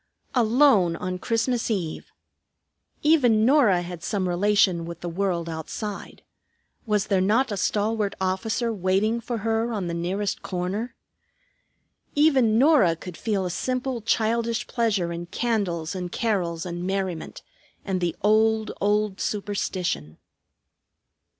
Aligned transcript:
Alone 0.33 0.95
on 0.95 1.19
Christmas 1.19 1.69
Eve! 1.69 2.11
Even 3.03 3.45
Norah 3.45 3.83
had 3.83 4.01
some 4.01 4.27
relation 4.27 4.83
with 4.87 5.01
the 5.01 5.07
world 5.07 5.47
outside. 5.47 6.23
Was 6.87 7.05
there 7.05 7.21
not 7.21 7.51
a 7.51 7.55
stalwart 7.55 8.15
officer 8.19 8.73
waiting 8.73 9.21
for 9.21 9.37
her 9.45 9.71
on 9.71 9.85
the 9.85 9.93
nearest 9.93 10.41
corner? 10.41 10.95
Even 12.15 12.57
Norah 12.57 12.95
could 12.95 13.15
feel 13.15 13.45
a 13.45 13.51
simple 13.51 14.01
childish 14.01 14.65
pleasure 14.65 15.13
in 15.13 15.27
candles 15.27 15.93
and 15.93 16.11
carols 16.11 16.65
and 16.65 16.83
merriment, 16.83 17.43
and 17.85 18.01
the 18.01 18.15
old, 18.23 18.71
old 18.81 19.19
superstition. 19.21 20.17